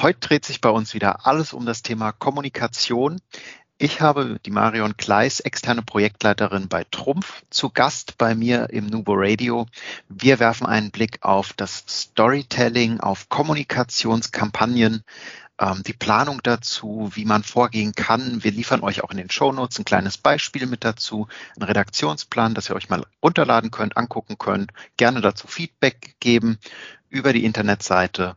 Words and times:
Heute 0.00 0.20
dreht 0.20 0.44
sich 0.44 0.60
bei 0.60 0.70
uns 0.70 0.94
wieder 0.94 1.26
alles 1.26 1.52
um 1.52 1.66
das 1.66 1.82
Thema 1.82 2.12
Kommunikation. 2.12 3.20
Ich 3.78 4.00
habe 4.00 4.38
die 4.46 4.52
Marion 4.52 4.96
Kleis, 4.96 5.40
externe 5.40 5.82
Projektleiterin 5.82 6.68
bei 6.68 6.84
Trumpf, 6.88 7.42
zu 7.50 7.70
Gast 7.70 8.16
bei 8.16 8.36
mir 8.36 8.70
im 8.70 8.86
Nubo 8.86 9.14
Radio. 9.16 9.66
Wir 10.08 10.38
werfen 10.38 10.68
einen 10.68 10.92
Blick 10.92 11.18
auf 11.22 11.52
das 11.52 11.82
Storytelling, 11.88 13.00
auf 13.00 13.28
Kommunikationskampagnen, 13.28 15.02
ähm, 15.58 15.82
die 15.84 15.94
Planung 15.94 16.44
dazu, 16.44 17.10
wie 17.14 17.24
man 17.24 17.42
vorgehen 17.42 17.92
kann. 17.92 18.44
Wir 18.44 18.52
liefern 18.52 18.84
euch 18.84 19.02
auch 19.02 19.10
in 19.10 19.16
den 19.16 19.32
Show 19.32 19.50
Notes 19.50 19.80
ein 19.80 19.84
kleines 19.84 20.16
Beispiel 20.16 20.66
mit 20.66 20.84
dazu, 20.84 21.26
einen 21.56 21.66
Redaktionsplan, 21.66 22.54
dass 22.54 22.70
ihr 22.70 22.76
euch 22.76 22.88
mal 22.88 23.04
runterladen 23.20 23.72
könnt, 23.72 23.96
angucken 23.96 24.38
könnt, 24.38 24.70
gerne 24.96 25.22
dazu 25.22 25.48
Feedback 25.48 26.14
geben 26.20 26.58
über 27.10 27.32
die 27.32 27.44
Internetseite 27.44 28.36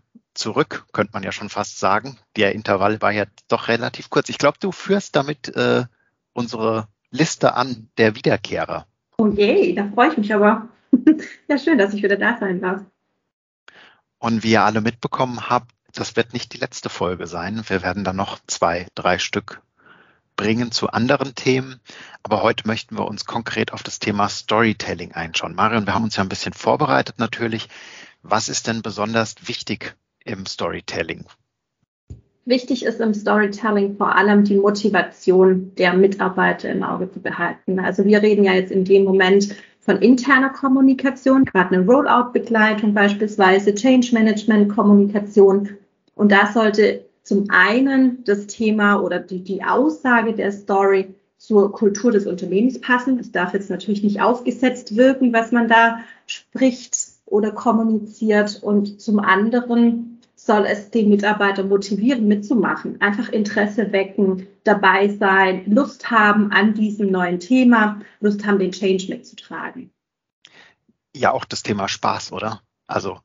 zurück, 0.33 0.85
könnte 0.93 1.13
man 1.13 1.23
ja 1.23 1.31
schon 1.31 1.49
fast 1.49 1.79
sagen. 1.79 2.17
Der 2.35 2.53
Intervall 2.53 3.01
war 3.01 3.11
ja 3.11 3.25
doch 3.47 3.67
relativ 3.67 4.09
kurz. 4.09 4.29
Ich 4.29 4.37
glaube, 4.37 4.57
du 4.59 4.71
führst 4.71 5.15
damit 5.15 5.55
äh, 5.55 5.85
unsere 6.33 6.87
Liste 7.09 7.55
an 7.55 7.89
der 7.97 8.15
Wiederkehrer. 8.15 8.87
Oh 9.17 9.27
je, 9.27 9.73
da 9.73 9.87
freue 9.93 10.11
ich 10.11 10.17
mich 10.17 10.33
aber. 10.33 10.69
ja, 11.47 11.57
schön, 11.57 11.77
dass 11.77 11.93
ich 11.93 12.03
wieder 12.03 12.17
da 12.17 12.37
sein 12.37 12.61
darf. 12.61 12.81
Und 14.17 14.43
wie 14.43 14.51
ihr 14.51 14.63
alle 14.63 14.81
mitbekommen 14.81 15.49
habt, 15.49 15.71
das 15.93 16.15
wird 16.15 16.33
nicht 16.33 16.53
die 16.53 16.57
letzte 16.57 16.89
Folge 16.89 17.27
sein. 17.27 17.63
Wir 17.67 17.81
werden 17.81 18.03
dann 18.03 18.15
noch 18.15 18.39
zwei, 18.47 18.87
drei 18.95 19.17
Stück 19.19 19.61
bringen 20.37 20.71
zu 20.71 20.89
anderen 20.89 21.35
Themen. 21.35 21.79
Aber 22.23 22.41
heute 22.41 22.67
möchten 22.67 22.97
wir 22.97 23.05
uns 23.05 23.25
konkret 23.25 23.73
auf 23.73 23.83
das 23.83 23.99
Thema 23.99 24.29
Storytelling 24.29 25.11
einschauen. 25.11 25.55
Marion, 25.55 25.85
wir 25.85 25.93
haben 25.93 26.03
uns 26.03 26.15
ja 26.15 26.23
ein 26.23 26.29
bisschen 26.29 26.53
vorbereitet 26.53 27.19
natürlich. 27.19 27.67
Was 28.23 28.49
ist 28.49 28.67
denn 28.67 28.81
besonders 28.81 29.35
wichtig 29.47 29.95
im 30.25 30.45
Storytelling? 30.45 31.25
Wichtig 32.45 32.83
ist 32.85 32.99
im 32.99 33.13
Storytelling 33.13 33.97
vor 33.97 34.15
allem 34.15 34.43
die 34.43 34.57
Motivation 34.57 35.73
der 35.75 35.93
Mitarbeiter 35.93 36.69
im 36.69 36.83
Auge 36.83 37.11
zu 37.11 37.19
behalten. 37.19 37.79
Also 37.79 38.03
wir 38.05 38.21
reden 38.21 38.43
ja 38.43 38.53
jetzt 38.53 38.71
in 38.71 38.83
dem 38.83 39.03
Moment 39.03 39.55
von 39.79 39.97
interner 39.97 40.49
Kommunikation, 40.49 41.45
gerade 41.45 41.75
eine 41.75 41.85
Rollout-Begleitung 41.85 42.93
beispielsweise, 42.93 43.75
Change 43.75 44.09
Management-Kommunikation. 44.13 45.69
Und 46.15 46.31
da 46.31 46.51
sollte 46.51 47.05
zum 47.23 47.45
einen 47.49 48.23
das 48.23 48.47
Thema 48.47 49.01
oder 49.01 49.19
die, 49.19 49.43
die 49.43 49.63
Aussage 49.63 50.33
der 50.33 50.51
Story 50.51 51.13
zur 51.37 51.71
Kultur 51.71 52.11
des 52.11 52.27
Unternehmens 52.27 52.79
passen. 52.81 53.19
Es 53.19 53.31
darf 53.31 53.53
jetzt 53.53 53.69
natürlich 53.69 54.03
nicht 54.03 54.21
aufgesetzt 54.21 54.95
wirken, 54.95 55.33
was 55.33 55.51
man 55.51 55.67
da 55.67 55.99
spricht 56.27 56.97
oder 57.25 57.51
kommuniziert. 57.51 58.61
Und 58.61 59.01
zum 59.01 59.19
anderen 59.19 60.10
soll 60.43 60.65
es 60.65 60.89
den 60.89 61.09
Mitarbeiter 61.09 61.63
motivieren, 61.63 62.27
mitzumachen, 62.27 62.99
einfach 62.99 63.29
Interesse 63.29 63.91
wecken, 63.91 64.47
dabei 64.63 65.07
sein, 65.07 65.63
Lust 65.67 66.09
haben 66.09 66.51
an 66.51 66.73
diesem 66.73 67.11
neuen 67.11 67.39
Thema, 67.39 68.01
Lust 68.21 68.43
haben, 68.45 68.57
den 68.57 68.71
Change 68.71 69.05
mitzutragen. 69.09 69.91
Ja, 71.15 71.31
auch 71.31 71.45
das 71.45 71.61
Thema 71.61 71.87
Spaß, 71.87 72.31
oder? 72.31 72.61
Also 72.87 73.19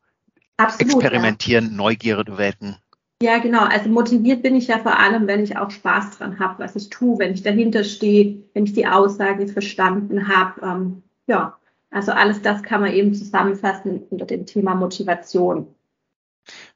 Absolut, 0.58 0.92
experimentieren, 0.92 1.70
ja. 1.70 1.76
Neugierde 1.76 2.36
wecken. 2.36 2.76
Ja, 3.22 3.38
genau. 3.38 3.64
Also 3.64 3.88
motiviert 3.88 4.42
bin 4.42 4.54
ich 4.54 4.66
ja 4.66 4.78
vor 4.78 4.98
allem, 4.98 5.26
wenn 5.26 5.42
ich 5.42 5.56
auch 5.56 5.70
Spaß 5.70 6.18
dran 6.18 6.38
habe, 6.38 6.58
was 6.62 6.76
ich 6.76 6.90
tue, 6.90 7.18
wenn 7.18 7.32
ich 7.32 7.42
dahinter 7.42 7.82
stehe, 7.82 8.42
wenn 8.52 8.64
ich 8.64 8.74
die 8.74 8.86
Aussage 8.86 9.48
verstanden 9.48 10.28
habe. 10.28 10.60
Ähm, 10.62 11.02
ja, 11.26 11.56
also 11.90 12.12
alles 12.12 12.42
das 12.42 12.62
kann 12.62 12.82
man 12.82 12.92
eben 12.92 13.14
zusammenfassen 13.14 14.02
unter 14.10 14.26
dem 14.26 14.44
Thema 14.44 14.74
Motivation. 14.74 15.74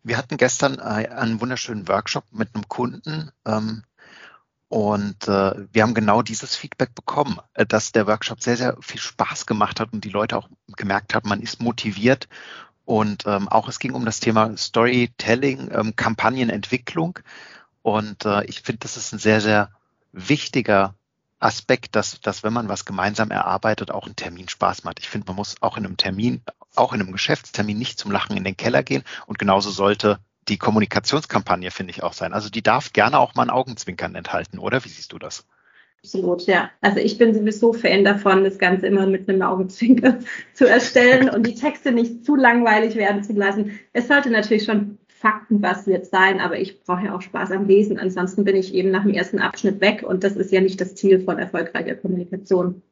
Wir 0.02 0.16
hatten 0.16 0.36
gestern 0.36 0.78
äh, 0.78 1.08
einen 1.08 1.40
wunderschönen 1.40 1.88
Workshop 1.88 2.24
mit 2.32 2.54
einem 2.54 2.68
Kunden 2.68 3.30
ähm, 3.46 3.82
und 4.70 5.26
äh, 5.26 5.66
wir 5.72 5.82
haben 5.82 5.94
genau 5.94 6.22
dieses 6.22 6.54
Feedback 6.54 6.94
bekommen, 6.94 7.38
äh, 7.54 7.66
dass 7.66 7.90
der 7.90 8.06
Workshop 8.06 8.40
sehr, 8.40 8.56
sehr 8.56 8.76
viel 8.80 9.00
Spaß 9.00 9.46
gemacht 9.46 9.80
hat 9.80 9.92
und 9.92 10.04
die 10.04 10.10
Leute 10.10 10.36
auch 10.36 10.48
gemerkt 10.76 11.12
haben, 11.12 11.28
man 11.28 11.40
ist 11.40 11.60
motiviert. 11.60 12.28
Und 12.84 13.26
ähm, 13.26 13.48
auch 13.48 13.68
es 13.68 13.80
ging 13.80 13.94
um 13.94 14.04
das 14.04 14.20
Thema 14.20 14.56
Storytelling, 14.56 15.70
ähm, 15.72 15.96
Kampagnenentwicklung. 15.96 17.18
Und 17.82 18.24
äh, 18.24 18.44
ich 18.44 18.62
finde, 18.62 18.78
das 18.78 18.96
ist 18.96 19.12
ein 19.12 19.18
sehr, 19.18 19.40
sehr 19.40 19.72
wichtiger 20.12 20.94
Aspekt, 21.40 21.96
dass, 21.96 22.20
dass 22.20 22.44
wenn 22.44 22.52
man 22.52 22.68
was 22.68 22.84
gemeinsam 22.84 23.32
erarbeitet, 23.32 23.90
auch 23.90 24.06
ein 24.06 24.14
Termin 24.14 24.48
Spaß 24.48 24.84
macht. 24.84 25.00
Ich 25.00 25.08
finde, 25.08 25.26
man 25.26 25.36
muss 25.36 25.56
auch 25.62 25.78
in 25.78 25.84
einem 25.84 25.96
Termin, 25.96 26.42
auch 26.80 26.92
in 26.92 27.00
einem 27.00 27.12
Geschäftstermin 27.12 27.78
nicht 27.78 27.98
zum 27.98 28.10
Lachen 28.10 28.36
in 28.36 28.44
den 28.44 28.56
Keller 28.56 28.82
gehen. 28.82 29.04
Und 29.26 29.38
genauso 29.38 29.70
sollte 29.70 30.18
die 30.48 30.58
Kommunikationskampagne, 30.58 31.70
finde 31.70 31.92
ich, 31.92 32.02
auch 32.02 32.12
sein. 32.12 32.32
Also 32.32 32.50
die 32.50 32.62
darf 32.62 32.92
gerne 32.92 33.18
auch 33.18 33.34
mal 33.34 33.44
ein 33.44 33.50
Augenzwinkern 33.50 34.14
enthalten, 34.14 34.58
oder? 34.58 34.84
Wie 34.84 34.88
siehst 34.88 35.12
du 35.12 35.18
das? 35.18 35.46
Absolut, 36.02 36.46
ja. 36.46 36.70
Also 36.80 36.98
ich 36.98 37.18
bin 37.18 37.34
sowieso 37.34 37.74
Fan 37.74 38.04
davon, 38.04 38.42
das 38.42 38.58
Ganze 38.58 38.86
immer 38.86 39.06
mit 39.06 39.28
einem 39.28 39.42
Augenzwinker 39.42 40.18
zu 40.54 40.66
erstellen 40.66 41.28
und 41.28 41.46
die 41.46 41.54
Texte 41.54 41.92
nicht 41.92 42.24
zu 42.24 42.36
langweilig 42.36 42.96
werden 42.96 43.22
zu 43.22 43.34
lassen. 43.34 43.78
Es 43.92 44.08
sollte 44.08 44.30
natürlich 44.30 44.64
schon 44.64 44.98
faktenbasiert 45.08 46.06
sein, 46.06 46.40
aber 46.40 46.58
ich 46.58 46.82
brauche 46.82 47.04
ja 47.04 47.14
auch 47.14 47.20
Spaß 47.20 47.50
am 47.50 47.66
Lesen. 47.66 47.98
Ansonsten 47.98 48.44
bin 48.44 48.56
ich 48.56 48.72
eben 48.72 48.90
nach 48.90 49.02
dem 49.02 49.12
ersten 49.12 49.38
Abschnitt 49.38 49.82
weg 49.82 50.02
und 50.02 50.24
das 50.24 50.36
ist 50.36 50.50
ja 50.50 50.62
nicht 50.62 50.80
das 50.80 50.94
Ziel 50.94 51.22
von 51.22 51.38
erfolgreicher 51.38 51.94
Kommunikation. 51.94 52.82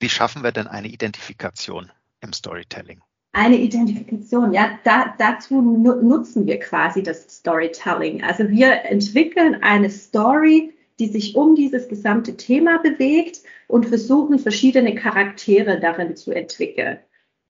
Wie 0.00 0.08
schaffen 0.08 0.42
wir 0.42 0.52
denn 0.52 0.66
eine 0.66 0.88
Identifikation 0.88 1.90
im 2.20 2.32
Storytelling? 2.32 3.00
Eine 3.32 3.58
Identifikation, 3.58 4.52
ja, 4.52 4.78
da, 4.84 5.14
dazu 5.18 5.60
nutzen 5.60 6.46
wir 6.46 6.58
quasi 6.58 7.02
das 7.02 7.28
Storytelling. 7.28 8.22
Also 8.22 8.48
wir 8.48 8.84
entwickeln 8.84 9.56
eine 9.62 9.90
Story, 9.90 10.72
die 10.98 11.06
sich 11.06 11.36
um 11.36 11.54
dieses 11.54 11.88
gesamte 11.88 12.36
Thema 12.36 12.78
bewegt 12.78 13.42
und 13.68 13.86
versuchen, 13.86 14.38
verschiedene 14.38 14.94
Charaktere 14.94 15.78
darin 15.78 16.16
zu 16.16 16.32
entwickeln. 16.32 16.98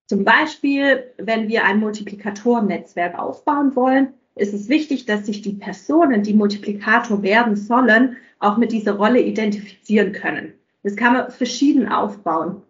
Zum 0.07 0.25
Beispiel, 0.25 1.13
wenn 1.17 1.49
wir 1.49 1.65
ein 1.65 1.81
Multiplikatorennetzwerk 1.81 3.19
aufbauen 3.19 3.77
wollen, 3.77 4.15
ist 4.35 4.55
es 4.55 4.69
wichtig, 4.69 5.07
dass 5.07 5.27
sich 5.27 5.43
die 5.43 5.55
Personen, 5.55 6.23
die 6.23 6.35
Multiplikator 6.35 7.23
werden 7.23 7.57
sollen, 7.57 8.17
auch 8.39 8.57
mit 8.57 8.73
dieser 8.73 8.93
Rolle 8.93 9.21
identifizieren 9.21 10.13
können. 10.13 10.55
Das 10.83 10.97
kann 10.97 11.13
man 11.13 11.31
verschieden 11.31 11.89
aufbauen. 11.89 12.63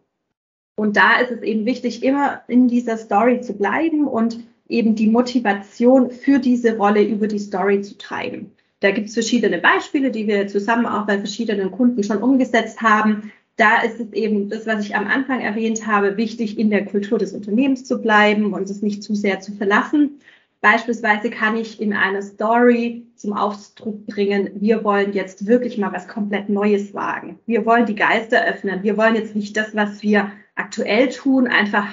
Und 0.78 0.96
da 0.96 1.20
ist 1.20 1.30
es 1.30 1.42
eben 1.42 1.66
wichtig, 1.66 2.02
immer 2.02 2.42
in 2.48 2.68
dieser 2.68 2.96
Story 2.96 3.40
zu 3.40 3.52
bleiben 3.54 4.06
und 4.06 4.38
eben 4.68 4.94
die 4.94 5.08
Motivation 5.08 6.10
für 6.10 6.38
diese 6.38 6.76
Rolle 6.76 7.02
über 7.02 7.26
die 7.26 7.38
Story 7.38 7.82
zu 7.82 7.98
treiben. 7.98 8.52
Da 8.80 8.92
gibt 8.92 9.08
es 9.08 9.14
verschiedene 9.14 9.58
Beispiele, 9.58 10.10
die 10.10 10.26
wir 10.26 10.46
zusammen 10.46 10.86
auch 10.86 11.06
bei 11.06 11.18
verschiedenen 11.18 11.70
Kunden 11.72 12.04
schon 12.04 12.22
umgesetzt 12.22 12.80
haben 12.80 13.32
da 13.58 13.82
ist 13.82 13.98
es 13.98 14.12
eben 14.12 14.48
das, 14.48 14.66
was 14.66 14.84
ich 14.84 14.94
am 14.94 15.08
Anfang 15.08 15.40
erwähnt 15.40 15.86
habe, 15.86 16.16
wichtig, 16.16 16.58
in 16.58 16.70
der 16.70 16.86
Kultur 16.86 17.18
des 17.18 17.32
Unternehmens 17.32 17.84
zu 17.84 18.00
bleiben 18.00 18.54
und 18.54 18.70
es 18.70 18.82
nicht 18.82 19.02
zu 19.02 19.16
sehr 19.16 19.40
zu 19.40 19.52
verlassen. 19.52 20.20
Beispielsweise 20.60 21.28
kann 21.28 21.56
ich 21.56 21.80
in 21.80 21.92
einer 21.92 22.22
Story 22.22 23.06
zum 23.16 23.32
Ausdruck 23.32 24.06
bringen, 24.06 24.50
wir 24.54 24.84
wollen 24.84 25.12
jetzt 25.12 25.46
wirklich 25.46 25.76
mal 25.76 25.92
was 25.92 26.06
komplett 26.06 26.48
Neues 26.48 26.94
wagen. 26.94 27.40
Wir 27.46 27.66
wollen 27.66 27.86
die 27.86 27.96
Geister 27.96 28.44
öffnen. 28.44 28.84
Wir 28.84 28.96
wollen 28.96 29.16
jetzt 29.16 29.34
nicht 29.34 29.56
das, 29.56 29.74
was 29.74 30.02
wir 30.02 30.30
aktuell 30.58 31.08
tun, 31.08 31.46
einfach 31.46 31.86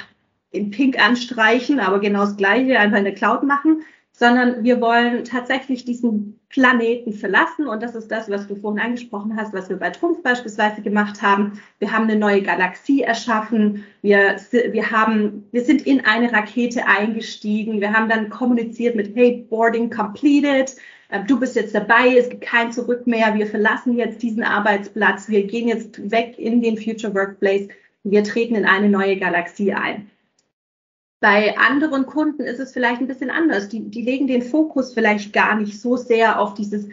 in 0.52 0.72
Pink 0.72 1.00
anstreichen, 1.00 1.80
aber 1.80 2.00
genau 2.00 2.22
das 2.22 2.38
Gleiche 2.38 2.80
einfach 2.80 2.98
in 2.98 3.04
der 3.04 3.14
Cloud 3.14 3.44
machen, 3.44 3.84
sondern 4.12 4.64
wir 4.64 4.80
wollen 4.80 5.26
tatsächlich 5.26 5.84
diesen 5.84 6.40
Planeten 6.50 7.12
verlassen. 7.12 7.68
Und 7.68 7.84
das 7.84 7.96
ist 7.96 8.10
das, 8.10 8.30
was 8.30 8.48
du 8.48 8.56
vorhin 8.56 8.82
angesprochen 8.82 9.36
hast, 9.36 9.54
was 9.54 9.68
wir 9.68 9.76
bei 9.76 9.90
Trumpf 9.90 10.24
beispielsweise 10.24 10.82
gemacht 10.82 11.22
haben. 11.22 11.62
Wir 11.80 11.92
haben 11.92 12.04
eine 12.04 12.16
neue 12.16 12.42
Galaxie 12.42 13.02
erschaffen. 13.02 13.84
Wir, 14.02 14.38
wir, 14.52 14.90
haben, 14.90 15.44
wir 15.52 15.66
sind 15.66 15.86
in 15.86 16.06
eine 16.06 16.32
Rakete 16.32 16.88
eingestiegen. 16.88 17.82
Wir 17.82 17.92
haben 17.92 18.08
dann 18.08 18.30
kommuniziert 18.30 18.96
mit, 18.96 19.14
hey, 19.18 19.46
Boarding 19.50 19.90
completed. 19.90 20.78
Ähm, 21.12 21.28
du 21.28 21.38
bist 21.38 21.58
jetzt 21.58 21.76
dabei. 21.76 22.16
Es 22.18 22.30
gibt 22.30 22.44
kein 22.44 22.72
Zurück 22.72 23.06
mehr. 23.06 23.36
Wir 23.36 23.48
verlassen 23.48 23.98
jetzt 23.98 24.24
diesen 24.24 24.44
Arbeitsplatz. 24.44 25.28
Wir 25.28 25.46
gehen 25.46 25.68
jetzt 25.68 26.10
weg 26.10 26.40
in 26.40 26.62
den 26.62 26.78
Future 26.78 27.14
Workplace. 27.14 27.68
Wir 28.06 28.24
treten 28.24 28.56
in 28.56 28.66
eine 28.66 28.90
neue 28.90 29.18
Galaxie 29.18 29.74
ein. 29.74 30.10
Bei 31.20 31.58
anderen 31.58 32.06
Kunden 32.06 32.44
ist 32.44 32.60
es 32.60 32.72
vielleicht 32.72 33.02
ein 33.02 33.08
bisschen 33.08 33.32
anders. 33.32 33.68
Die, 33.68 33.90
die 33.90 34.04
legen 34.04 34.28
den 34.28 34.42
Fokus 34.42 34.94
vielleicht 34.94 35.34
gar 35.34 35.56
nicht 35.56 35.82
so 35.82 35.98
sehr 35.98 36.40
auf 36.40 36.54
dieses 36.54 36.88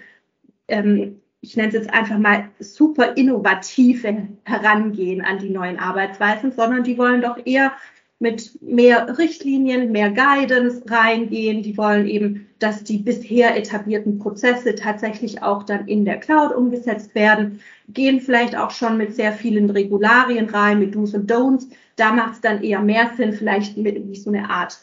ähm, 0.68 1.22
ich 1.42 1.56
nenne 1.56 1.68
es 1.68 1.74
jetzt 1.74 1.92
einfach 1.92 2.18
mal 2.18 2.48
super 2.60 3.16
innovative 3.16 4.28
Herangehen 4.44 5.22
an 5.22 5.38
die 5.38 5.50
neuen 5.50 5.78
Arbeitsweisen, 5.78 6.52
sondern 6.52 6.84
die 6.84 6.96
wollen 6.96 7.20
doch 7.20 7.36
eher 7.44 7.72
mit 8.22 8.62
mehr 8.62 9.18
Richtlinien, 9.18 9.90
mehr 9.90 10.12
Guidance 10.12 10.80
reingehen. 10.86 11.64
Die 11.64 11.76
wollen 11.76 12.06
eben, 12.06 12.46
dass 12.60 12.84
die 12.84 12.98
bisher 12.98 13.56
etablierten 13.56 14.20
Prozesse 14.20 14.76
tatsächlich 14.76 15.42
auch 15.42 15.64
dann 15.64 15.88
in 15.88 16.04
der 16.04 16.20
Cloud 16.20 16.54
umgesetzt 16.54 17.16
werden, 17.16 17.60
gehen 17.88 18.20
vielleicht 18.20 18.56
auch 18.56 18.70
schon 18.70 18.96
mit 18.96 19.16
sehr 19.16 19.32
vielen 19.32 19.68
Regularien 19.68 20.48
rein, 20.48 20.78
mit 20.78 20.94
Do's 20.94 21.14
und 21.14 21.28
Don'ts. 21.28 21.66
Da 21.96 22.12
macht 22.12 22.34
es 22.34 22.40
dann 22.40 22.62
eher 22.62 22.80
mehr 22.80 23.10
Sinn, 23.16 23.32
vielleicht 23.32 23.76
mit 23.76 24.08
wie 24.08 24.14
so 24.14 24.30
eine 24.30 24.48
Art 24.48 24.78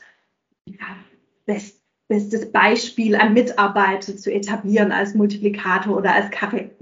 ja, 0.66 0.98
Best 1.46 1.80
bestes 2.10 2.52
Beispiel 2.52 3.16
an 3.16 3.34
Mitarbeiter 3.36 4.18
zu 4.18 4.34
etablieren 4.34 4.92
als 4.92 5.14
Multiplikator 5.14 5.96
oder 5.96 6.14
als 6.14 6.32
Charakter, 6.32 6.79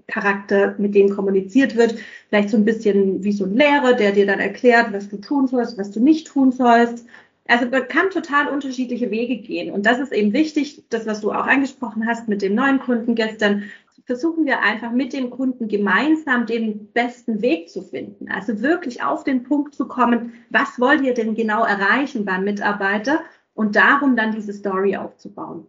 mit 0.77 0.95
dem 0.95 1.09
kommuniziert 1.09 1.75
wird. 1.75 1.95
Vielleicht 2.29 2.49
so 2.49 2.57
ein 2.57 2.65
bisschen 2.65 3.23
wie 3.23 3.31
so 3.31 3.45
ein 3.45 3.55
Lehrer, 3.55 3.93
der 3.93 4.11
dir 4.11 4.25
dann 4.25 4.39
erklärt, 4.39 4.93
was 4.93 5.09
du 5.09 5.17
tun 5.17 5.47
sollst, 5.47 5.77
was 5.77 5.91
du 5.91 5.99
nicht 5.99 6.27
tun 6.27 6.51
sollst. 6.51 7.05
Also 7.47 7.65
man 7.67 7.87
kann 7.87 8.09
total 8.09 8.47
unterschiedliche 8.47 9.11
Wege 9.11 9.37
gehen. 9.37 9.71
Und 9.71 9.85
das 9.85 9.99
ist 9.99 10.11
eben 10.11 10.33
wichtig, 10.33 10.83
das, 10.89 11.05
was 11.05 11.21
du 11.21 11.31
auch 11.31 11.47
angesprochen 11.47 12.05
hast 12.07 12.27
mit 12.27 12.41
dem 12.41 12.55
neuen 12.55 12.79
Kunden 12.79 13.15
gestern, 13.15 13.63
versuchen 14.05 14.45
wir 14.45 14.61
einfach 14.61 14.91
mit 14.91 15.11
dem 15.11 15.29
Kunden 15.29 15.67
gemeinsam 15.67 16.45
den 16.45 16.87
besten 16.93 17.41
Weg 17.41 17.69
zu 17.69 17.81
finden. 17.81 18.29
Also 18.31 18.61
wirklich 18.61 19.03
auf 19.03 19.25
den 19.25 19.43
Punkt 19.43 19.75
zu 19.75 19.87
kommen, 19.87 20.33
was 20.49 20.79
wollt 20.79 21.01
ihr 21.01 21.13
denn 21.13 21.35
genau 21.35 21.65
erreichen 21.65 22.23
beim 22.23 22.45
Mitarbeiter 22.45 23.19
und 23.53 23.75
darum 23.75 24.15
dann 24.15 24.31
diese 24.31 24.53
Story 24.53 24.95
aufzubauen. 24.95 25.67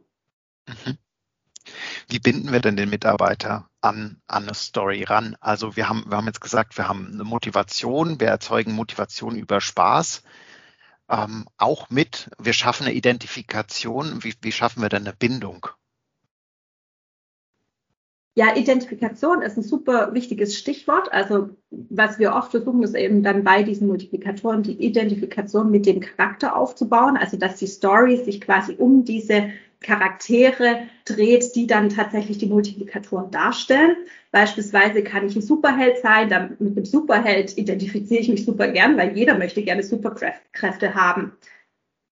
Mhm. 0.69 0.99
Wie 2.11 2.19
binden 2.19 2.53
wir 2.53 2.61
denn 2.61 2.77
den 2.77 2.89
Mitarbeiter 2.89 3.69
an, 3.83 4.23
an 4.27 4.45
eine 4.45 4.55
Story 4.55 5.05
ran? 5.05 5.37
Also 5.41 5.77
wir 5.77 5.91
haben, 5.91 6.05
wir 6.09 6.17
haben 6.17 6.27
jetzt 6.27 6.41
gesagt, 6.41 6.79
wir 6.79 6.89
haben 6.89 7.11
eine 7.13 7.25
Motivation, 7.25 8.19
wir 8.19 8.29
erzeugen 8.29 8.73
Motivation 8.73 9.37
über 9.37 9.61
Spaß. 9.61 10.23
Ähm, 11.11 11.47
auch 11.59 11.91
mit, 11.91 12.31
wir 12.39 12.55
schaffen 12.55 12.87
eine 12.87 12.95
Identifikation. 12.95 14.25
Wie, 14.25 14.35
wie 14.41 14.53
schaffen 14.53 14.81
wir 14.81 14.89
denn 14.89 15.07
eine 15.07 15.15
Bindung? 15.15 15.67
Ja, 18.35 18.57
Identifikation 18.57 19.43
ist 19.43 19.57
ein 19.59 19.65
super 19.65 20.15
wichtiges 20.15 20.57
Stichwort. 20.57 21.13
Also 21.13 21.51
was 21.71 22.19
wir 22.19 22.35
oft 22.35 22.53
versuchen, 22.53 22.85
ist 22.85 22.95
eben 22.95 23.23
dann 23.23 23.45
bei 23.45 23.65
diesen 23.65 23.89
Multiplikatoren 23.89 24.63
die 24.63 24.81
Identifikation 24.81 25.71
mit 25.71 25.85
dem 25.85 26.01
Charakter 26.01 26.57
aufzubauen. 26.57 27.19
Also 27.19 27.37
dass 27.37 27.57
die 27.57 27.67
Story 27.67 28.17
sich 28.25 28.41
quasi 28.41 28.75
um 28.75 29.05
diese 29.05 29.51
Charaktere 29.81 30.89
dreht, 31.05 31.55
die 31.55 31.67
dann 31.67 31.89
tatsächlich 31.89 32.39
die 32.39 32.47
Multiplikatoren 32.47 33.31
darstellen. 33.31 33.97
Beispielsweise 34.33 35.03
kann 35.03 35.27
ich 35.27 35.37
ein 35.37 35.43
Superheld 35.43 35.99
sein. 35.99 36.29
Dann 36.29 36.57
mit 36.59 36.77
einem 36.77 36.85
Superheld 36.85 37.57
identifiziere 37.57 38.21
ich 38.21 38.29
mich 38.29 38.45
super 38.45 38.69
gern, 38.69 38.97
weil 38.97 39.17
jeder 39.17 39.39
möchte 39.39 39.63
gerne 39.63 39.83
Superkräfte 39.83 40.95
haben. 40.95 41.33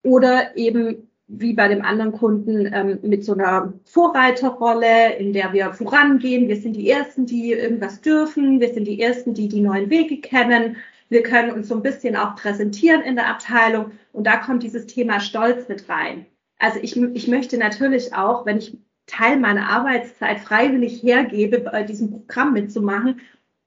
Oder 0.02 0.56
eben 0.56 1.10
wie 1.32 1.52
bei 1.52 1.68
dem 1.68 1.82
anderen 1.82 2.12
Kunden 2.12 2.68
ähm, 2.72 2.98
mit 3.02 3.24
so 3.24 3.34
einer 3.34 3.72
Vorreiterrolle, 3.84 5.14
in 5.16 5.32
der 5.32 5.52
wir 5.52 5.72
vorangehen. 5.72 6.48
Wir 6.48 6.56
sind 6.56 6.74
die 6.74 6.90
Ersten, 6.90 7.26
die 7.26 7.52
irgendwas 7.52 8.00
dürfen. 8.00 8.58
Wir 8.58 8.74
sind 8.74 8.86
die 8.86 9.00
Ersten, 9.00 9.34
die 9.34 9.48
die 9.48 9.60
neuen 9.60 9.90
Wege 9.90 10.20
kennen. 10.20 10.76
Wir 11.08 11.22
können 11.22 11.52
uns 11.52 11.68
so 11.68 11.74
ein 11.74 11.82
bisschen 11.82 12.16
auch 12.16 12.34
präsentieren 12.34 13.02
in 13.02 13.16
der 13.16 13.28
Abteilung. 13.28 13.92
Und 14.12 14.26
da 14.26 14.38
kommt 14.38 14.62
dieses 14.62 14.86
Thema 14.86 15.20
Stolz 15.20 15.68
mit 15.68 15.88
rein. 15.88 16.26
Also 16.60 16.78
ich, 16.80 16.96
ich 16.96 17.26
möchte 17.26 17.58
natürlich 17.58 18.14
auch, 18.14 18.46
wenn 18.46 18.58
ich 18.58 18.76
Teil 19.06 19.38
meiner 19.38 19.68
Arbeitszeit 19.68 20.38
freiwillig 20.38 21.02
hergebe, 21.02 21.58
bei 21.60 21.82
diesem 21.82 22.10
Programm 22.10 22.52
mitzumachen, 22.52 23.20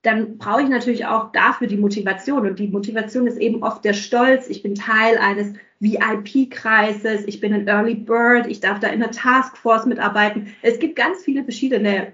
dann 0.03 0.37
brauche 0.37 0.61
ich 0.61 0.69
natürlich 0.69 1.05
auch 1.05 1.31
dafür 1.31 1.67
die 1.67 1.77
Motivation. 1.77 2.45
Und 2.45 2.59
die 2.59 2.67
Motivation 2.67 3.25
ist 3.25 3.37
eben 3.37 3.63
oft 3.63 3.83
der 3.83 3.93
Stolz. 3.93 4.49
Ich 4.49 4.61
bin 4.61 4.75
Teil 4.75 5.17
eines 5.17 5.53
VIP-Kreises, 5.79 7.25
ich 7.25 7.39
bin 7.41 7.53
ein 7.53 7.67
Early 7.67 7.95
Bird, 7.95 8.47
ich 8.47 8.59
darf 8.59 8.79
da 8.79 8.87
in 8.87 8.99
der 8.99 9.11
Taskforce 9.11 9.85
mitarbeiten. 9.85 10.53
Es 10.61 10.79
gibt 10.79 10.95
ganz 10.95 11.23
viele 11.23 11.43
verschiedene 11.43 12.13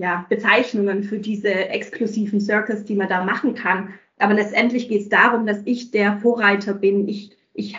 ja, 0.00 0.26
Bezeichnungen 0.28 1.02
für 1.02 1.18
diese 1.18 1.50
exklusiven 1.50 2.40
Circles, 2.40 2.84
die 2.84 2.94
man 2.94 3.08
da 3.08 3.24
machen 3.24 3.54
kann. 3.54 3.94
Aber 4.18 4.34
letztendlich 4.34 4.88
geht 4.88 5.02
es 5.02 5.08
darum, 5.08 5.46
dass 5.46 5.58
ich 5.64 5.90
der 5.90 6.18
Vorreiter 6.18 6.74
bin. 6.74 7.08
Ich, 7.08 7.36
ich 7.52 7.76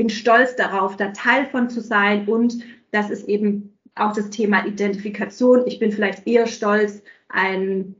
bin 0.00 0.08
stolz 0.08 0.56
darauf, 0.56 0.96
da 0.96 1.08
Teil 1.08 1.46
von 1.50 1.68
zu 1.68 1.82
sein. 1.82 2.26
Und 2.26 2.64
das 2.90 3.10
ist 3.10 3.28
eben 3.28 3.78
auch 3.94 4.14
das 4.14 4.30
Thema 4.30 4.64
Identifikation. 4.64 5.66
Ich 5.66 5.78
bin 5.78 5.92
vielleicht 5.92 6.26
eher 6.26 6.46
stolz, 6.46 7.02
ein 7.28 7.96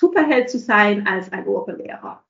Superheld 0.00 0.48
zu 0.48 0.60
sein 0.60 1.08
als 1.08 1.32
ein 1.32 1.44
Oberlehrer. 1.48 2.22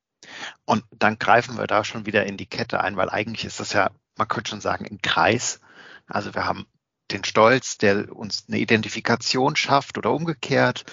Und 0.65 0.85
dann 0.99 1.19
greifen 1.19 1.59
wir 1.59 1.67
da 1.67 1.85
schon 1.85 2.07
wieder 2.07 2.25
in 2.25 2.39
die 2.39 2.47
Kette 2.47 2.81
ein, 2.81 2.97
weil 2.97 3.11
eigentlich 3.11 3.45
ist 3.45 3.61
das 3.61 3.75
ja, 3.75 3.91
man 4.17 4.27
könnte 4.27 4.49
schon 4.49 4.63
sagen, 4.63 4.87
ein 4.91 5.03
Kreis. 5.03 5.61
Also 6.07 6.35
wir 6.35 6.47
haben 6.47 6.65
den 7.11 7.25
Stolz, 7.25 7.77
der 7.77 8.11
uns 8.11 8.47
eine 8.49 8.59
Identifikation 8.59 9.55
schafft 9.55 9.99
oder 9.99 10.13
umgekehrt. 10.13 10.87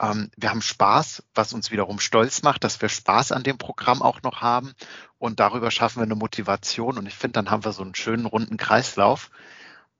Ähm, 0.00 0.30
wir 0.36 0.50
haben 0.50 0.62
Spaß, 0.62 1.22
was 1.34 1.52
uns 1.52 1.70
wiederum 1.70 2.00
stolz 2.00 2.42
macht, 2.42 2.64
dass 2.64 2.80
wir 2.80 2.88
Spaß 2.88 3.32
an 3.32 3.42
dem 3.42 3.58
Programm 3.58 4.02
auch 4.02 4.22
noch 4.22 4.40
haben. 4.40 4.74
Und 5.18 5.40
darüber 5.40 5.70
schaffen 5.70 6.00
wir 6.00 6.04
eine 6.04 6.14
Motivation. 6.14 6.98
Und 6.98 7.06
ich 7.06 7.14
finde, 7.14 7.34
dann 7.34 7.50
haben 7.50 7.64
wir 7.64 7.72
so 7.72 7.82
einen 7.82 7.94
schönen 7.94 8.26
runden 8.26 8.56
Kreislauf, 8.56 9.30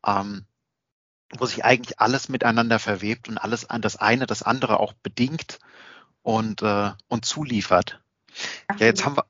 ähm, 0.07 0.45
wo 1.37 1.47
sich 1.47 1.65
eigentlich 1.65 1.99
alles 2.01 2.29
miteinander 2.29 2.79
verwebt 2.79 3.29
und 3.29 3.39
alles 3.39 3.69
an 3.69 3.83
das 3.83 3.97
eine, 3.97 4.27
das 4.27 4.43
andere 4.43 4.81
auch 4.81 4.93
bedingt 4.93 5.59
und, 6.23 6.63
äh, 6.63 6.93
und 7.09 7.25
zuliefert. 7.25 8.01
Ja, 8.79 8.87
jetzt 8.87 9.05
haben 9.05 9.17
wir 9.17 9.27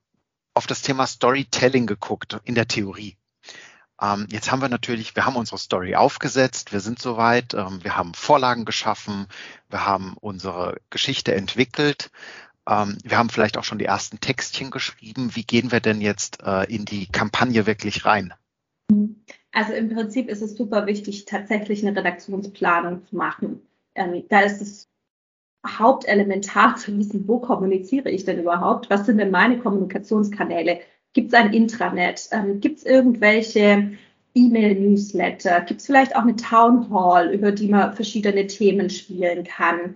auf 0.54 0.66
das 0.66 0.82
Thema 0.82 1.06
Storytelling 1.06 1.86
geguckt 1.86 2.40
in 2.44 2.54
der 2.54 2.66
Theorie. 2.66 3.16
Ähm, 4.00 4.26
jetzt 4.30 4.52
haben 4.52 4.60
wir 4.60 4.68
natürlich, 4.68 5.16
wir 5.16 5.24
haben 5.24 5.36
unsere 5.36 5.58
Story 5.58 5.94
aufgesetzt, 5.94 6.72
wir 6.72 6.80
sind 6.80 6.98
soweit, 6.98 7.54
ähm, 7.54 7.82
wir 7.82 7.96
haben 7.96 8.14
Vorlagen 8.14 8.64
geschaffen, 8.64 9.26
wir 9.70 9.86
haben 9.86 10.16
unsere 10.20 10.76
Geschichte 10.90 11.34
entwickelt, 11.34 12.10
ähm, 12.68 12.98
wir 13.04 13.16
haben 13.16 13.30
vielleicht 13.30 13.56
auch 13.56 13.64
schon 13.64 13.78
die 13.78 13.84
ersten 13.84 14.20
Textchen 14.20 14.70
geschrieben. 14.70 15.34
Wie 15.34 15.44
gehen 15.44 15.72
wir 15.72 15.80
denn 15.80 16.00
jetzt 16.00 16.42
äh, 16.42 16.64
in 16.64 16.84
die 16.84 17.06
Kampagne 17.06 17.66
wirklich 17.66 18.04
rein? 18.04 18.34
Also 19.52 19.72
im 19.72 19.88
Prinzip 19.88 20.28
ist 20.28 20.42
es 20.42 20.56
super 20.56 20.86
wichtig, 20.86 21.24
tatsächlich 21.24 21.86
eine 21.86 21.96
Redaktionsplanung 21.96 23.06
zu 23.06 23.16
machen. 23.16 23.62
Ähm, 23.94 24.24
da 24.28 24.40
ist 24.40 24.60
es 24.60 24.88
hauptelementar 25.66 26.76
zu 26.76 26.96
wissen, 26.98 27.26
wo 27.26 27.38
kommuniziere 27.38 28.10
ich 28.10 28.24
denn 28.24 28.40
überhaupt? 28.40 28.90
Was 28.90 29.06
sind 29.06 29.18
denn 29.18 29.30
meine 29.30 29.58
Kommunikationskanäle? 29.58 30.80
Gibt 31.16 31.32
es 31.32 31.34
ein 31.34 31.54
Intranet? 31.54 32.28
Ähm, 32.30 32.60
Gibt 32.60 32.76
es 32.76 32.84
irgendwelche 32.84 33.92
E-Mail-Newsletter? 34.34 35.62
Gibt 35.62 35.80
es 35.80 35.86
vielleicht 35.86 36.14
auch 36.14 36.20
eine 36.20 36.36
Town 36.36 36.90
Hall, 36.90 37.32
über 37.32 37.52
die 37.52 37.68
man 37.68 37.94
verschiedene 37.94 38.46
Themen 38.46 38.90
spielen 38.90 39.44
kann? 39.44 39.94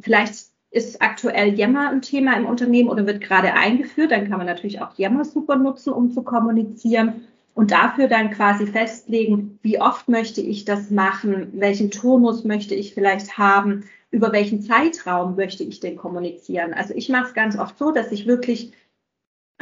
Vielleicht 0.00 0.46
ist 0.70 1.02
aktuell 1.02 1.58
Yammer 1.58 1.90
ein 1.90 2.00
Thema 2.00 2.38
im 2.38 2.46
Unternehmen 2.46 2.88
oder 2.88 3.06
wird 3.06 3.20
gerade 3.20 3.52
eingeführt. 3.52 4.12
Dann 4.12 4.30
kann 4.30 4.38
man 4.38 4.46
natürlich 4.46 4.80
auch 4.80 4.96
Yammer 4.96 5.26
super 5.26 5.56
nutzen, 5.56 5.92
um 5.92 6.10
zu 6.10 6.22
kommunizieren 6.22 7.26
und 7.52 7.70
dafür 7.70 8.08
dann 8.08 8.30
quasi 8.30 8.66
festlegen, 8.66 9.58
wie 9.60 9.78
oft 9.78 10.08
möchte 10.08 10.40
ich 10.40 10.64
das 10.64 10.88
machen, 10.90 11.48
welchen 11.52 11.90
Tonus 11.90 12.44
möchte 12.44 12.74
ich 12.74 12.94
vielleicht 12.94 13.36
haben, 13.36 13.84
über 14.10 14.32
welchen 14.32 14.62
Zeitraum 14.62 15.36
möchte 15.36 15.64
ich 15.64 15.80
denn 15.80 15.96
kommunizieren. 15.96 16.72
Also 16.72 16.94
ich 16.94 17.10
mache 17.10 17.26
es 17.26 17.34
ganz 17.34 17.58
oft 17.58 17.76
so, 17.76 17.92
dass 17.92 18.10
ich 18.10 18.26
wirklich 18.26 18.72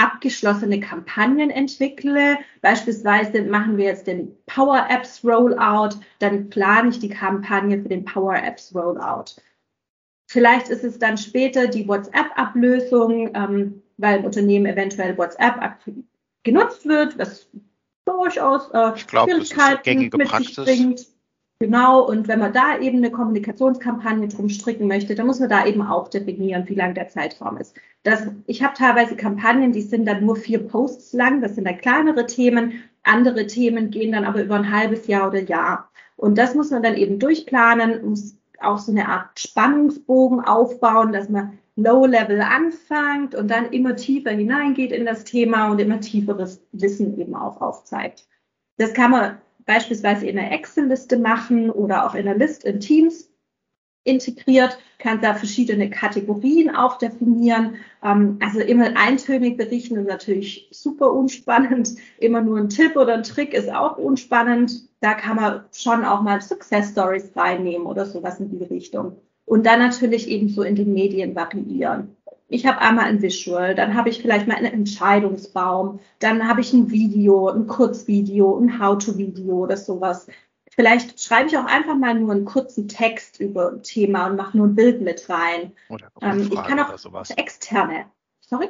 abgeschlossene 0.01 0.81
Kampagnen 0.81 1.51
entwickle. 1.51 2.39
Beispielsweise 2.63 3.43
machen 3.43 3.77
wir 3.77 3.87
jetzt 3.87 4.07
den 4.07 4.35
Power 4.47 4.87
Apps 4.89 5.23
Rollout, 5.25 5.97
dann 6.19 6.49
plane 6.49 6.89
ich 6.89 6.99
die 6.99 7.11
Kampagne 7.11 7.81
für 7.83 7.89
den 7.89 8.05
Power 8.05 8.37
Apps 8.37 8.75
Rollout. 8.75 9.37
Vielleicht 10.31 10.69
ist 10.69 10.85
es 10.85 10.99
dann 10.99 11.19
später 11.19 11.67
die 11.67 11.87
WhatsApp-Ablösung, 11.87 13.31
ähm, 13.35 13.83
weil 13.97 14.21
im 14.21 14.25
Unternehmen 14.25 14.67
eventuell 14.67 15.19
WhatsApp 15.19 15.79
genutzt 16.45 16.87
wird, 16.87 17.19
was 17.19 17.49
durchaus 18.05 18.69
äh, 18.69 18.93
glaub, 19.07 19.29
Schwierigkeiten 19.29 20.11
mit 20.17 20.29
Praxis. 20.29 20.55
sich 20.55 20.65
bringt. 20.65 21.07
Genau, 21.63 22.09
und 22.09 22.27
wenn 22.27 22.39
man 22.39 22.55
da 22.55 22.79
eben 22.79 22.99
eine 22.99 23.11
Kommunikationskampagne 23.11 24.29
drum 24.29 24.49
stricken 24.49 24.89
möchte, 24.89 25.15
dann 25.15 25.27
muss 25.27 25.41
man 25.41 25.51
da 25.51 25.67
eben 25.67 25.83
auch 25.83 26.09
definieren, 26.09 26.67
wie 26.67 26.75
lang 26.75 26.95
der 26.95 27.09
Zeitraum 27.09 27.59
ist. 27.59 27.77
Das, 28.03 28.29
ich 28.47 28.63
habe 28.63 28.73
teilweise 28.73 29.15
Kampagnen, 29.15 29.71
die 29.73 29.83
sind 29.83 30.07
dann 30.07 30.25
nur 30.25 30.37
vier 30.37 30.67
Posts 30.67 31.13
lang, 31.13 31.43
das 31.43 31.57
sind 31.57 31.67
dann 31.67 31.77
kleinere 31.77 32.25
Themen, 32.27 32.83
andere 33.03 33.47
Themen 33.47 33.91
gehen 33.91 34.13
dann 34.13 34.25
aber 34.25 34.43
über 34.43 34.55
ein 34.55 34.73
halbes 34.73 35.07
Jahr 35.07 35.29
oder 35.29 35.43
Jahr. 35.43 35.91
Und 36.17 36.39
das 36.39 36.55
muss 36.55 36.71
man 36.71 36.83
dann 36.83 36.97
eben 36.97 37.19
durchplanen, 37.19 38.09
muss 38.09 38.39
auch 38.61 38.79
so 38.79 38.91
eine 38.91 39.07
Art 39.07 39.39
Spannungsbogen 39.39 40.41
aufbauen, 40.41 41.13
dass 41.13 41.29
man 41.29 41.59
Low-Level 41.77 42.41
anfängt 42.41 43.35
und 43.35 43.51
dann 43.51 43.71
immer 43.71 43.97
tiefer 43.97 44.31
hineingeht 44.31 44.93
in 44.93 45.05
das 45.05 45.25
Thema 45.25 45.71
und 45.71 45.79
immer 45.79 46.01
tieferes 46.01 46.63
Wissen 46.73 47.21
eben 47.21 47.35
auch 47.35 47.61
aufzeigt. 47.61 48.27
Das 48.79 48.95
kann 48.95 49.11
man 49.11 49.39
beispielsweise 49.71 50.27
in 50.27 50.37
einer 50.37 50.51
Excel-Liste 50.51 51.17
machen 51.17 51.71
oder 51.71 52.05
auch 52.05 52.17
in 52.17 52.27
einer 52.27 52.37
List 52.37 52.65
in 52.65 52.81
Teams. 52.81 53.29
integriert, 54.03 54.79
kann 54.99 55.21
da 55.21 55.35
verschiedene 55.35 55.91
Kategorien 55.91 56.75
auch 56.75 56.97
definieren. 56.99 57.77
Ähm, 58.03 58.39
also 58.41 58.59
immer 58.61 58.97
eintönig 58.97 59.59
berichten 59.59 59.97
ist 59.97 60.09
natürlich 60.09 60.69
super 60.73 61.13
unspannend. 61.13 61.95
Immer 62.19 62.41
nur 62.41 62.59
ein 62.59 62.71
Tipp 62.71 62.97
oder 62.97 63.15
ein 63.15 63.23
Trick 63.23 63.53
ist 63.53 63.71
auch 63.71 63.99
unspannend. 63.99 64.89
Da 65.01 65.15
kann 65.15 65.37
man 65.37 65.65
schon 65.73 66.05
auch 66.05 66.23
mal 66.23 66.41
Success 66.41 66.91
Stories 66.91 67.31
reinnehmen 67.37 67.87
oder 67.87 68.07
sowas 68.07 68.41
in 68.41 68.49
die 68.49 68.65
Richtung. 68.65 69.19
Und 69.45 69.67
dann 69.67 69.81
natürlich 69.81 70.29
eben 70.29 70.49
so 70.49 70.63
in 70.63 70.77
den 70.77 70.93
Medien 70.93 71.37
variieren. 71.37 72.17
Ich 72.51 72.67
habe 72.67 72.81
einmal 72.81 73.05
ein 73.05 73.23
Visual, 73.23 73.77
dann 73.77 73.95
habe 73.95 74.09
ich 74.09 74.21
vielleicht 74.21 74.49
mal 74.49 74.57
einen 74.57 74.73
Entscheidungsbaum, 74.73 76.01
dann 76.19 76.49
habe 76.49 76.61
ich 76.61 76.73
ein 76.73 76.91
Video, 76.91 77.49
ein 77.49 77.69
Kurzvideo, 77.69 78.59
ein 78.59 78.81
How-to-Video 78.81 79.55
oder 79.55 79.77
sowas. 79.77 80.27
Vielleicht 80.73 81.23
schreibe 81.23 81.49
ich 81.49 81.57
auch 81.57 81.67
einfach 81.67 81.97
mal 81.97 82.15
nur 82.15 82.33
einen 82.33 82.45
kurzen 82.45 82.89
Text 82.89 83.39
über 83.39 83.71
ein 83.71 83.83
Thema 83.85 84.27
und 84.27 84.37
mache 84.37 84.57
nur 84.57 84.67
ein 84.67 84.75
Bild 84.75 85.01
mit 85.01 85.29
rein. 85.29 85.73
Oder 85.89 86.11
ähm, 86.21 86.51
ich 86.53 86.63
kann 86.63 86.81
auch 86.81 86.99
sowas. 86.99 87.31
externe. 87.31 88.07
Sorry? 88.41 88.69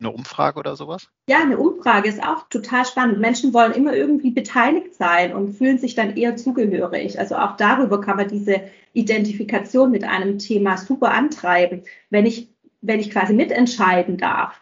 Eine 0.00 0.12
Umfrage 0.12 0.60
oder 0.60 0.76
sowas? 0.76 1.08
Ja, 1.28 1.40
eine 1.40 1.58
Umfrage 1.58 2.08
ist 2.08 2.22
auch 2.22 2.48
total 2.48 2.84
spannend. 2.84 3.18
Menschen 3.18 3.52
wollen 3.52 3.72
immer 3.72 3.94
irgendwie 3.94 4.30
beteiligt 4.30 4.94
sein 4.94 5.34
und 5.34 5.54
fühlen 5.54 5.78
sich 5.78 5.96
dann 5.96 6.16
eher 6.16 6.36
zugehörig. 6.36 7.18
Also 7.18 7.34
auch 7.34 7.56
darüber 7.56 8.00
kann 8.00 8.16
man 8.16 8.28
diese 8.28 8.62
Identifikation 8.92 9.90
mit 9.90 10.04
einem 10.04 10.38
Thema 10.38 10.76
super 10.76 11.10
antreiben. 11.10 11.82
Wenn 12.10 12.26
ich, 12.26 12.48
wenn 12.80 13.00
ich 13.00 13.10
quasi 13.10 13.32
mitentscheiden 13.32 14.16
darf, 14.16 14.60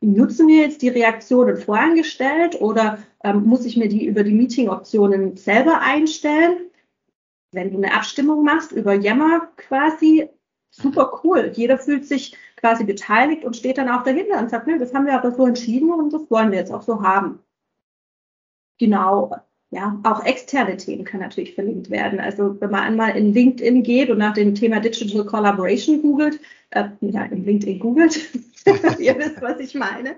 nutzen 0.00 0.48
wir 0.48 0.62
jetzt 0.62 0.82
die 0.82 0.88
Reaktionen 0.88 1.56
vorangestellt 1.56 2.60
oder 2.60 2.98
ähm, 3.22 3.44
muss 3.44 3.64
ich 3.64 3.76
mir 3.76 3.88
die 3.88 4.04
über 4.04 4.24
die 4.24 4.34
Meeting-Optionen 4.34 5.36
selber 5.36 5.80
einstellen? 5.80 6.70
Wenn 7.52 7.70
du 7.70 7.76
eine 7.76 7.94
Abstimmung 7.94 8.44
machst 8.44 8.72
über 8.72 8.94
Yammer 8.94 9.48
quasi, 9.56 10.28
super 10.70 11.20
cool. 11.22 11.52
Jeder 11.54 11.78
fühlt 11.78 12.06
sich 12.06 12.36
quasi 12.56 12.84
beteiligt 12.84 13.44
und 13.44 13.56
steht 13.56 13.78
dann 13.78 13.90
auch 13.90 14.02
dahinter 14.02 14.38
und 14.38 14.50
sagt, 14.50 14.66
nö, 14.66 14.78
das 14.78 14.94
haben 14.94 15.06
wir 15.06 15.14
aber 15.14 15.30
so 15.30 15.46
entschieden 15.46 15.92
und 15.92 16.12
das 16.12 16.30
wollen 16.30 16.50
wir 16.50 16.58
jetzt 16.58 16.72
auch 16.72 16.82
so 16.82 17.02
haben. 17.02 17.40
Genau. 18.78 19.36
Ja, 19.72 19.98
auch 20.02 20.22
externe 20.26 20.76
Themen 20.76 21.04
können 21.04 21.22
natürlich 21.22 21.54
verlinkt 21.54 21.88
werden. 21.88 22.20
Also 22.20 22.60
wenn 22.60 22.70
man 22.70 22.82
einmal 22.82 23.16
in 23.16 23.32
LinkedIn 23.32 23.82
geht 23.82 24.10
und 24.10 24.18
nach 24.18 24.34
dem 24.34 24.54
Thema 24.54 24.80
Digital 24.80 25.24
Collaboration 25.24 26.02
googelt, 26.02 26.40
äh, 26.70 26.90
ja, 27.00 27.24
in 27.24 27.46
LinkedIn 27.46 27.78
googelt, 27.78 28.20
ihr 28.98 29.18
wisst, 29.18 29.40
was 29.40 29.60
ich 29.60 29.74
meine, 29.74 30.16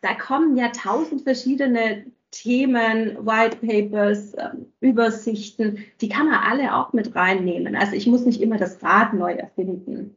da 0.00 0.14
kommen 0.14 0.56
ja 0.56 0.70
tausend 0.70 1.22
verschiedene 1.22 2.06
Themen, 2.32 3.24
White 3.24 3.58
Papers, 3.58 4.34
ähm, 4.38 4.72
Übersichten, 4.80 5.84
die 6.00 6.08
kann 6.08 6.26
man 6.26 6.40
alle 6.42 6.74
auch 6.74 6.92
mit 6.92 7.14
reinnehmen. 7.14 7.76
Also 7.76 7.92
ich 7.94 8.08
muss 8.08 8.26
nicht 8.26 8.40
immer 8.40 8.56
das 8.56 8.82
Rad 8.82 9.14
neu 9.14 9.34
erfinden. 9.34 10.16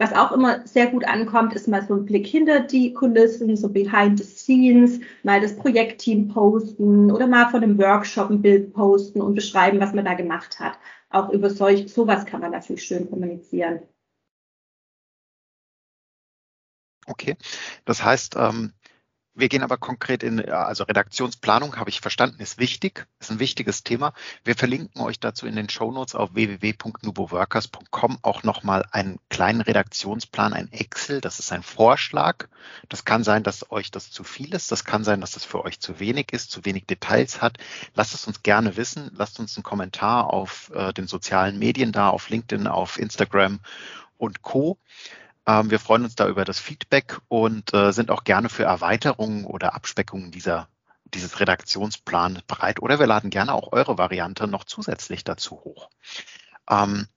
Was 0.00 0.12
auch 0.12 0.30
immer 0.30 0.64
sehr 0.64 0.86
gut 0.86 1.04
ankommt, 1.04 1.54
ist 1.54 1.66
mal 1.66 1.84
so 1.84 1.94
ein 1.94 2.04
Blick 2.04 2.24
hinter 2.24 2.60
die 2.60 2.92
Kulissen, 2.94 3.56
so 3.56 3.68
behind 3.68 4.18
the 4.18 4.24
scenes, 4.24 5.00
mal 5.24 5.40
das 5.40 5.56
Projektteam 5.56 6.28
posten 6.28 7.10
oder 7.10 7.26
mal 7.26 7.50
von 7.50 7.64
einem 7.64 7.78
Workshop 7.78 8.30
ein 8.30 8.40
Bild 8.40 8.72
posten 8.72 9.20
und 9.20 9.34
beschreiben, 9.34 9.80
was 9.80 9.94
man 9.94 10.04
da 10.04 10.14
gemacht 10.14 10.60
hat. 10.60 10.78
Auch 11.10 11.30
über 11.30 11.50
solch, 11.50 11.92
sowas 11.92 12.26
kann 12.26 12.40
man 12.40 12.52
natürlich 12.52 12.84
schön 12.84 13.10
kommunizieren. 13.10 13.80
Okay, 17.06 17.36
das 17.84 18.04
heißt, 18.04 18.36
ähm, 18.36 18.74
wir 19.38 19.48
gehen 19.48 19.62
aber 19.62 19.76
konkret 19.76 20.22
in, 20.22 20.44
also 20.50 20.84
Redaktionsplanung 20.84 21.76
habe 21.76 21.90
ich 21.90 22.00
verstanden, 22.00 22.42
ist 22.42 22.58
wichtig, 22.58 23.06
ist 23.20 23.30
ein 23.30 23.38
wichtiges 23.38 23.84
Thema. 23.84 24.12
Wir 24.42 24.56
verlinken 24.56 25.00
euch 25.00 25.20
dazu 25.20 25.46
in 25.46 25.54
den 25.54 25.68
Shownotes 25.68 26.16
auf 26.16 26.34
www.nuboworkers.com 26.34 28.18
auch 28.22 28.42
nochmal 28.42 28.84
einen 28.90 29.20
kleinen 29.28 29.60
Redaktionsplan, 29.60 30.52
ein 30.52 30.72
Excel. 30.72 31.20
Das 31.20 31.38
ist 31.38 31.52
ein 31.52 31.62
Vorschlag. 31.62 32.48
Das 32.88 33.04
kann 33.04 33.22
sein, 33.22 33.44
dass 33.44 33.70
euch 33.70 33.92
das 33.92 34.10
zu 34.10 34.24
viel 34.24 34.54
ist. 34.54 34.72
Das 34.72 34.84
kann 34.84 35.04
sein, 35.04 35.20
dass 35.20 35.32
das 35.32 35.44
für 35.44 35.64
euch 35.64 35.78
zu 35.78 36.00
wenig 36.00 36.32
ist, 36.32 36.50
zu 36.50 36.64
wenig 36.64 36.86
Details 36.86 37.40
hat. 37.40 37.58
Lasst 37.94 38.14
es 38.14 38.26
uns 38.26 38.42
gerne 38.42 38.76
wissen. 38.76 39.10
Lasst 39.14 39.38
uns 39.38 39.56
einen 39.56 39.62
Kommentar 39.62 40.32
auf 40.32 40.72
äh, 40.74 40.92
den 40.92 41.06
sozialen 41.06 41.58
Medien 41.60 41.92
da, 41.92 42.10
auf 42.10 42.28
LinkedIn, 42.28 42.66
auf 42.66 42.98
Instagram 42.98 43.60
und 44.16 44.42
Co. 44.42 44.78
Ähm, 45.48 45.70
wir 45.70 45.80
freuen 45.80 46.04
uns 46.04 46.14
da 46.14 46.28
über 46.28 46.44
das 46.44 46.60
Feedback 46.60 47.18
und 47.28 47.72
äh, 47.72 47.92
sind 47.92 48.10
auch 48.10 48.22
gerne 48.22 48.50
für 48.50 48.64
Erweiterungen 48.64 49.46
oder 49.46 49.74
Abspeckungen 49.74 50.30
dieser 50.30 50.68
dieses 51.14 51.40
Redaktionsplan 51.40 52.42
bereit 52.46 52.82
oder 52.82 52.98
wir 52.98 53.06
laden 53.06 53.30
gerne 53.30 53.54
auch 53.54 53.72
eure 53.72 53.96
Variante 53.96 54.46
noch 54.46 54.64
zusätzlich 54.64 55.24
dazu 55.24 55.56
hoch. 55.64 55.88
Ähm, 56.68 57.08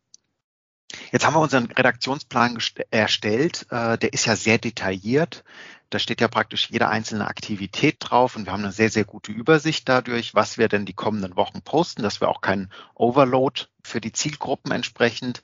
jetzt 1.12 1.26
haben 1.26 1.34
wir 1.34 1.42
unseren 1.42 1.66
Redaktionsplan 1.66 2.58
erstellt. 2.90 3.68
Äh, 3.70 3.98
der 3.98 4.14
ist 4.14 4.26
ja 4.26 4.38
sehr 4.38 4.60
detailliert. 4.60 5.44
Da 5.90 6.00
steht 6.00 6.22
ja 6.22 6.30
praktisch 6.30 6.70
jede 6.70 6.88
einzelne 6.88 7.28
Aktivität 7.28 7.98
drauf 8.00 8.38
und 8.38 8.46
wir 8.46 8.54
haben 8.54 8.64
eine 8.64 8.72
sehr, 8.72 8.90
sehr 8.90 9.04
gute 9.04 9.34
Übersicht 9.34 9.90
dadurch, 9.90 10.34
was 10.36 10.58
wir 10.58 10.70
denn 10.70 10.86
die 10.86 10.94
kommenden 10.94 11.36
Wochen 11.36 11.62
posten, 11.62 12.02
dass 12.02 12.22
wir 12.22 12.30
auch 12.30 12.40
keinen 12.40 12.72
Overload 12.96 13.64
für 13.84 14.00
die 14.00 14.14
Zielgruppen 14.14 14.72
entsprechend 14.72 15.44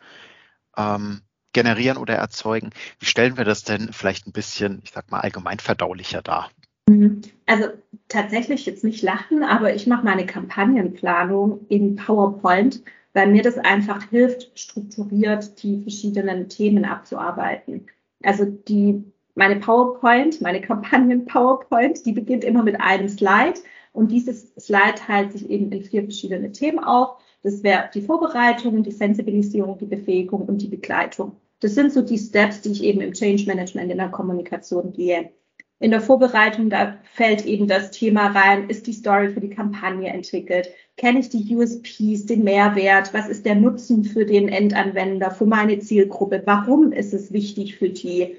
ähm, 0.77 1.26
generieren 1.57 1.97
oder 1.97 2.13
erzeugen. 2.13 2.69
Wie 2.99 3.07
stellen 3.07 3.35
wir 3.35 3.43
das 3.43 3.63
denn 3.63 3.91
vielleicht 3.91 4.27
ein 4.27 4.31
bisschen, 4.31 4.79
ich 4.83 4.91
sag 4.91 5.09
mal, 5.09 5.21
allgemein 5.21 5.57
verdaulicher 5.57 6.21
dar? 6.21 6.51
Mhm. 6.87 7.21
Also 7.47 7.69
tatsächlich 8.09 8.67
jetzt 8.67 8.83
nicht 8.83 9.01
lachen, 9.01 9.41
aber 9.41 9.73
ich 9.73 9.87
mache 9.87 10.05
meine 10.05 10.27
Kampagnenplanung 10.27 11.65
in 11.67 11.95
PowerPoint, 11.95 12.83
weil 13.13 13.31
mir 13.31 13.41
das 13.41 13.57
einfach 13.57 14.07
hilft, 14.11 14.51
strukturiert 14.59 15.63
die 15.63 15.81
verschiedenen 15.81 16.47
Themen 16.47 16.85
abzuarbeiten. 16.85 17.87
Also 18.21 18.45
die, 18.45 19.03
meine 19.33 19.55
PowerPoint, 19.55 20.39
meine 20.39 20.61
Kampagnen-PowerPoint, 20.61 22.05
die 22.05 22.11
beginnt 22.11 22.43
immer 22.43 22.61
mit 22.61 22.79
einem 22.79 23.09
Slide 23.09 23.59
und 23.93 24.11
dieses 24.11 24.53
Slide 24.59 24.93
teilt 24.95 25.31
sich 25.31 25.49
eben 25.49 25.71
in 25.71 25.81
vier 25.81 26.03
verschiedene 26.03 26.51
Themen 26.51 26.83
auf. 26.83 27.17
Das 27.41 27.63
wäre 27.63 27.89
die 27.91 28.03
Vorbereitung, 28.03 28.83
die 28.83 28.91
Sensibilisierung, 28.91 29.79
die 29.79 29.85
Befähigung 29.87 30.41
und 30.43 30.61
die 30.61 30.67
Begleitung. 30.67 31.35
Das 31.59 31.73
sind 31.73 31.91
so 31.91 32.01
die 32.01 32.17
Steps, 32.17 32.61
die 32.61 32.71
ich 32.71 32.83
eben 32.83 33.01
im 33.01 33.13
Change 33.13 33.45
Management 33.47 33.91
in 33.91 33.97
der 33.97 34.09
Kommunikation 34.09 34.93
gehe. 34.93 35.31
In 35.79 35.91
der 35.91 36.01
Vorbereitung, 36.01 36.69
da 36.71 36.97
fällt 37.13 37.45
eben 37.45 37.67
das 37.67 37.91
Thema 37.91 38.27
rein, 38.27 38.69
ist 38.69 38.87
die 38.87 38.93
Story 38.93 39.29
für 39.29 39.41
die 39.41 39.51
Kampagne 39.51 40.09
entwickelt? 40.09 40.69
Kenne 40.97 41.19
ich 41.19 41.29
die 41.29 41.55
USPs, 41.55 42.25
den 42.25 42.43
Mehrwert? 42.43 43.13
Was 43.13 43.29
ist 43.29 43.45
der 43.45 43.53
Nutzen 43.55 44.03
für 44.03 44.25
den 44.25 44.49
Endanwender, 44.49 45.29
für 45.29 45.45
meine 45.45 45.77
Zielgruppe? 45.77 46.41
Warum 46.45 46.91
ist 46.91 47.13
es 47.13 47.31
wichtig 47.31 47.77
für 47.77 47.89
die? 47.89 48.37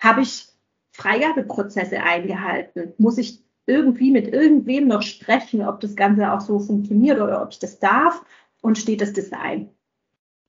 Habe 0.00 0.22
ich 0.22 0.48
Freigabeprozesse 0.92 2.02
eingehalten? 2.02 2.92
Muss 2.98 3.18
ich 3.18 3.40
irgendwie 3.66 4.10
mit 4.10 4.32
irgendwem 4.32 4.88
noch 4.88 5.02
sprechen, 5.02 5.64
ob 5.64 5.78
das 5.80 5.94
Ganze 5.94 6.32
auch 6.32 6.40
so 6.40 6.58
funktioniert 6.58 7.20
oder 7.20 7.42
ob 7.42 7.52
ich 7.52 7.60
das 7.60 7.78
darf? 7.78 8.24
Und 8.62 8.78
steht 8.78 9.00
das 9.00 9.12
Design? 9.12 9.70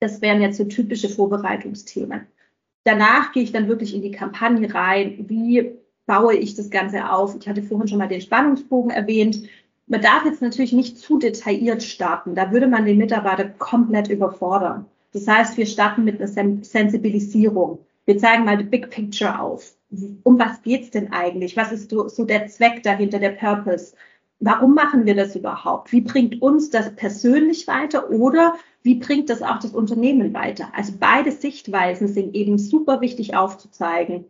Das 0.02 0.22
wären 0.22 0.42
jetzt 0.42 0.58
so 0.58 0.66
typische 0.66 1.08
Vorbereitungsthemen. 1.10 2.22
Danach 2.84 3.32
gehe 3.32 3.44
ich 3.44 3.52
dann 3.52 3.68
wirklich 3.68 3.94
in 3.94 4.02
die 4.02 4.12
Kampagne 4.12 4.74
rein. 4.74 5.26
Wie 5.30 5.74
baue 6.08 6.36
ich 6.36 6.56
das 6.56 6.72
Ganze 6.72 7.12
auf? 7.12 7.36
Ich 7.40 7.48
hatte 7.48 7.62
vorhin 7.62 7.88
schon 7.88 8.00
mal 8.00 8.08
den 8.08 8.20
Spannungsbogen 8.20 8.90
erwähnt. 8.90 9.44
Man 9.86 10.02
darf 10.02 10.26
jetzt 10.26 10.42
natürlich 10.42 10.74
nicht 10.74 10.98
zu 10.98 11.20
detailliert 11.20 11.84
starten. 11.84 12.34
Da 12.34 12.52
würde 12.52 12.68
man 12.68 12.86
den 12.86 12.98
Mitarbeiter 12.98 13.46
komplett 13.46 14.10
überfordern. 14.10 14.86
Das 15.14 15.28
heißt, 15.28 15.58
wir 15.58 15.68
starten 15.68 16.04
mit 16.04 16.20
einer 16.20 16.28
Sensibilisierung. 16.64 17.78
Wir 18.06 18.18
zeigen 18.18 18.46
mal 18.46 18.58
die 18.58 18.64
Big 18.64 18.90
Picture 18.90 19.40
auf. 19.40 19.76
Um 20.24 20.40
was 20.40 20.64
geht's 20.64 20.90
denn 20.90 21.12
eigentlich? 21.12 21.56
Was 21.56 21.72
ist 21.72 21.92
so 21.92 22.26
der 22.26 22.48
Zweck 22.48 22.82
dahinter, 22.82 23.20
der 23.20 23.32
Purpose? 23.32 23.94
Warum 24.40 24.74
machen 24.74 25.06
wir 25.06 25.14
das 25.14 25.36
überhaupt? 25.36 25.92
Wie 25.92 26.02
bringt 26.02 26.42
uns 26.42 26.72
das 26.72 26.96
persönlich 26.96 27.68
weiter 27.68 28.10
oder 28.10 28.56
wie 28.84 28.96
bringt 28.96 29.30
das 29.30 29.42
auch 29.42 29.60
das 29.60 29.72
Unternehmen 29.72 30.34
weiter? 30.34 30.70
Also 30.74 30.94
beide 31.00 31.32
Sichtweisen 31.32 32.08
sind 32.08 32.36
eben 32.36 32.58
super 32.58 33.02
wichtig 33.02 33.36
aufzuzeigen. 33.36 34.26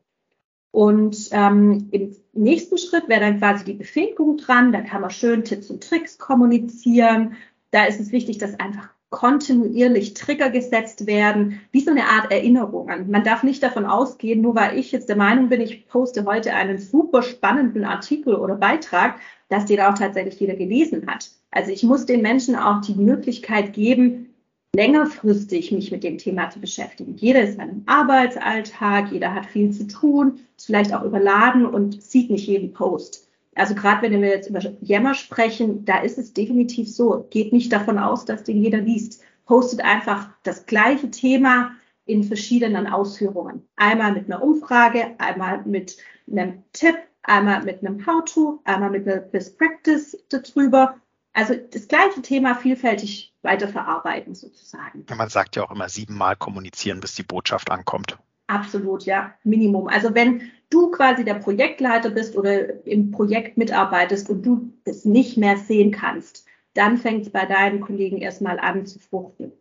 Und 0.71 1.29
ähm, 1.31 1.89
im 1.91 2.15
nächsten 2.33 2.77
Schritt 2.77 3.09
wäre 3.09 3.21
dann 3.21 3.39
quasi 3.39 3.65
die 3.65 3.73
Befähigung 3.73 4.37
dran. 4.37 4.71
Da 4.71 4.81
kann 4.81 5.01
man 5.01 5.09
schön 5.09 5.43
Tipps 5.43 5.69
und 5.69 5.83
Tricks 5.83 6.17
kommunizieren. 6.17 7.35
Da 7.71 7.85
ist 7.85 7.99
es 7.99 8.11
wichtig, 8.11 8.37
dass 8.37 8.59
einfach 8.59 8.89
kontinuierlich 9.09 10.13
Trigger 10.13 10.49
gesetzt 10.49 11.05
werden, 11.05 11.59
wie 11.71 11.81
so 11.81 11.91
eine 11.91 12.05
Art 12.05 12.31
Erinnerungen. 12.31 13.11
Man 13.11 13.25
darf 13.25 13.43
nicht 13.43 13.61
davon 13.61 13.85
ausgehen, 13.85 14.41
nur 14.41 14.55
weil 14.55 14.79
ich 14.79 14.93
jetzt 14.93 15.09
der 15.09 15.17
Meinung 15.17 15.49
bin, 15.49 15.59
ich 15.59 15.85
poste 15.89 16.23
heute 16.25 16.53
einen 16.53 16.77
super 16.77 17.21
spannenden 17.21 17.83
Artikel 17.83 18.35
oder 18.35 18.55
Beitrag, 18.55 19.19
dass 19.49 19.65
den 19.65 19.81
auch 19.81 19.95
tatsächlich 19.95 20.39
jeder 20.39 20.55
gelesen 20.55 21.07
hat. 21.07 21.29
Also 21.51 21.71
ich 21.71 21.83
muss 21.83 22.05
den 22.05 22.21
Menschen 22.21 22.55
auch 22.55 22.79
die 22.79 22.95
Möglichkeit 22.95 23.73
geben, 23.73 24.30
längerfristig 24.75 25.71
mich 25.71 25.91
mit 25.91 26.03
dem 26.03 26.17
Thema 26.17 26.49
zu 26.49 26.59
beschäftigen. 26.59 27.15
Jeder 27.17 27.41
ist 27.41 27.55
in 27.55 27.61
einem 27.61 27.83
Arbeitsalltag, 27.87 29.11
jeder 29.11 29.33
hat 29.33 29.45
viel 29.45 29.71
zu 29.71 29.87
tun, 29.87 30.39
ist 30.55 30.67
vielleicht 30.67 30.93
auch 30.93 31.03
überladen 31.03 31.65
und 31.65 32.01
sieht 32.01 32.29
nicht 32.29 32.47
jeden 32.47 32.71
Post. 32.71 33.27
Also 33.55 33.75
gerade 33.75 34.03
wenn 34.03 34.21
wir 34.21 34.29
jetzt 34.29 34.49
über 34.49 34.61
Yammer 34.81 35.13
sprechen, 35.13 35.83
da 35.83 36.01
ist 36.01 36.17
es 36.17 36.33
definitiv 36.33 36.89
so. 36.89 37.27
Geht 37.31 37.51
nicht 37.51 37.73
davon 37.73 37.97
aus, 37.97 38.23
dass 38.23 38.43
den 38.43 38.63
jeder 38.63 38.79
liest. 38.79 39.21
postet 39.45 39.81
einfach 39.81 40.29
das 40.43 40.65
gleiche 40.65 41.11
Thema 41.11 41.71
in 42.05 42.23
verschiedenen 42.23 42.87
Ausführungen. 42.87 43.67
Einmal 43.75 44.13
mit 44.13 44.25
einer 44.25 44.41
Umfrage, 44.41 45.15
einmal 45.17 45.63
mit 45.65 45.97
einem 46.31 46.63
Tipp, 46.71 46.95
einmal 47.23 47.63
mit 47.63 47.85
einem 47.85 48.05
How-to, 48.05 48.61
einmal 48.63 48.91
mit 48.91 49.05
einer 49.05 49.19
Best 49.19 49.57
Practice 49.57 50.17
darüber. 50.29 50.95
Also 51.33 51.55
das 51.55 51.87
gleiche 51.87 52.21
Thema 52.21 52.55
vielfältig 52.55 53.33
weiterverarbeiten 53.41 54.35
sozusagen. 54.35 55.05
Man 55.15 55.29
sagt 55.29 55.55
ja 55.55 55.63
auch 55.63 55.71
immer 55.71 55.87
siebenmal 55.87 56.35
kommunizieren, 56.35 56.99
bis 56.99 57.15
die 57.15 57.23
Botschaft 57.23 57.71
ankommt. 57.71 58.17
Absolut, 58.47 59.05
ja, 59.05 59.33
Minimum. 59.43 59.87
Also 59.87 60.13
wenn 60.13 60.51
du 60.69 60.91
quasi 60.91 61.23
der 61.23 61.35
Projektleiter 61.35 62.09
bist 62.09 62.35
oder 62.35 62.85
im 62.85 63.11
Projekt 63.11 63.57
mitarbeitest 63.57 64.29
und 64.29 64.45
du 64.45 64.73
es 64.83 65.05
nicht 65.05 65.37
mehr 65.37 65.57
sehen 65.57 65.91
kannst, 65.91 66.45
dann 66.73 66.97
fängt 66.97 67.27
es 67.27 67.31
bei 67.31 67.45
deinen 67.45 67.79
Kollegen 67.79 68.17
erstmal 68.17 68.59
an 68.59 68.85
zu 68.85 68.99
fruchten. 68.99 69.53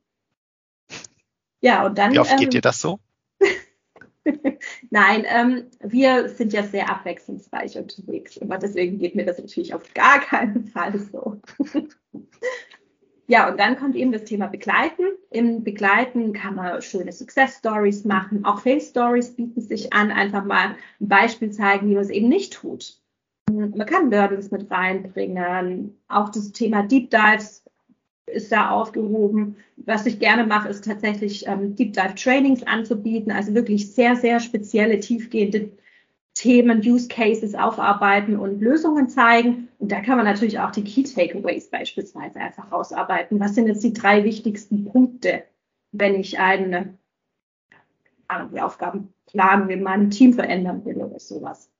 Ja, 1.60 1.86
und 1.86 1.98
dann. 1.98 2.12
Wie 2.12 2.18
oft 2.18 2.32
ähm, 2.32 2.38
geht 2.38 2.54
dir 2.54 2.60
das 2.60 2.80
so? 2.80 2.98
Nein, 4.90 5.24
ähm, 5.26 5.64
wir 5.80 6.28
sind 6.28 6.52
ja 6.52 6.62
sehr 6.62 6.90
abwechslungsreich 6.90 7.78
unterwegs. 7.78 8.40
Aber 8.40 8.58
deswegen 8.58 8.98
geht 8.98 9.14
mir 9.14 9.24
das 9.24 9.38
natürlich 9.38 9.74
auf 9.74 9.92
gar 9.94 10.20
keinen 10.20 10.66
Fall 10.66 10.98
so. 10.98 11.40
ja, 13.26 13.50
und 13.50 13.58
dann 13.58 13.76
kommt 13.76 13.96
eben 13.96 14.12
das 14.12 14.24
Thema 14.24 14.46
Begleiten. 14.48 15.04
Im 15.30 15.64
Begleiten 15.64 16.32
kann 16.32 16.56
man 16.56 16.82
schöne 16.82 17.12
Success 17.12 17.58
Stories 17.58 18.04
machen. 18.04 18.44
Auch 18.44 18.60
Fail 18.60 18.80
Stories 18.80 19.34
bieten 19.34 19.60
sich 19.60 19.92
an. 19.92 20.10
Einfach 20.10 20.44
mal 20.44 20.76
ein 21.00 21.08
Beispiel 21.08 21.50
zeigen, 21.50 21.88
wie 21.88 21.94
man 21.94 22.02
es 22.02 22.10
eben 22.10 22.28
nicht 22.28 22.52
tut. 22.52 23.00
Man 23.50 23.86
kann 23.86 24.10
Learnings 24.10 24.50
mit 24.50 24.70
reinbringen. 24.70 25.98
Auch 26.08 26.28
das 26.28 26.52
Thema 26.52 26.82
Deep 26.84 27.10
Dives 27.10 27.64
ist 28.26 28.52
da 28.52 28.70
aufgehoben. 28.70 29.56
Was 29.86 30.06
ich 30.06 30.18
gerne 30.18 30.46
mache, 30.46 30.68
ist 30.68 30.84
tatsächlich 30.84 31.46
ähm, 31.46 31.74
Deep 31.74 31.94
Dive 31.94 32.14
Trainings 32.14 32.62
anzubieten, 32.66 33.32
also 33.32 33.54
wirklich 33.54 33.92
sehr, 33.92 34.14
sehr 34.16 34.40
spezielle, 34.40 35.00
tiefgehende 35.00 35.70
Themen, 36.34 36.80
Use 36.80 37.08
Cases 37.08 37.54
aufarbeiten 37.54 38.38
und 38.38 38.60
Lösungen 38.60 39.08
zeigen. 39.08 39.68
Und 39.78 39.90
da 39.90 40.00
kann 40.00 40.16
man 40.16 40.26
natürlich 40.26 40.58
auch 40.58 40.70
die 40.70 40.84
Key 40.84 41.02
Takeaways 41.02 41.70
beispielsweise 41.70 42.38
einfach 42.38 42.70
rausarbeiten. 42.70 43.40
Was 43.40 43.54
sind 43.54 43.66
jetzt 43.66 43.82
die 43.82 43.92
drei 43.92 44.24
wichtigsten 44.24 44.84
Punkte, 44.84 45.44
wenn 45.92 46.14
ich 46.14 46.38
eine, 46.38 46.98
die 48.52 48.60
Aufgaben 48.60 49.12
planen 49.26 49.68
will, 49.68 49.80
mein 49.80 50.10
Team 50.10 50.34
verändern 50.34 50.84
will 50.84 50.98
oder 50.98 51.18
sowas. 51.18 51.70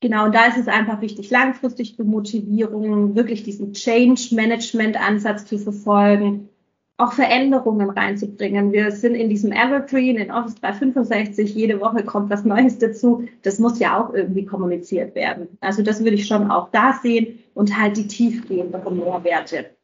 Genau, 0.00 0.26
und 0.26 0.34
da 0.34 0.46
ist 0.46 0.58
es 0.58 0.68
einfach 0.68 1.00
wichtig, 1.00 1.30
langfristig 1.30 1.96
für 1.96 2.04
Motivierung, 2.04 3.14
wirklich 3.14 3.42
diesen 3.42 3.72
Change-Management-Ansatz 3.72 5.46
zu 5.46 5.58
verfolgen, 5.58 6.50
auch 6.96 7.12
Veränderungen 7.12 7.90
reinzubringen. 7.90 8.72
Wir 8.72 8.92
sind 8.92 9.16
in 9.16 9.28
diesem 9.28 9.50
Evergreen, 9.50 10.16
in 10.16 10.30
Office 10.30 10.54
365, 10.56 11.54
jede 11.54 11.80
Woche 11.80 12.04
kommt 12.04 12.30
was 12.30 12.44
Neues 12.44 12.78
dazu. 12.78 13.26
Das 13.42 13.58
muss 13.58 13.80
ja 13.80 14.00
auch 14.00 14.14
irgendwie 14.14 14.46
kommuniziert 14.46 15.14
werden. 15.14 15.58
Also 15.60 15.82
das 15.82 16.00
würde 16.00 16.14
ich 16.14 16.26
schon 16.26 16.50
auch 16.50 16.70
da 16.70 16.98
sehen 17.02 17.40
und 17.54 17.76
halt 17.78 17.96
die 17.96 18.06
tiefgehenden 18.06 18.96
Mehrwerte. 18.96 19.74